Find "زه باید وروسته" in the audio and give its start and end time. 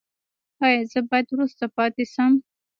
0.91-1.63